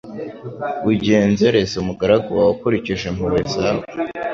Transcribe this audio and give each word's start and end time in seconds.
Ugenzereze 0.91 1.73
umugaragu 1.79 2.29
wawe 2.37 2.51
ukurikije 2.55 3.03
impuhwe 3.11 3.41
zawe 3.53 3.83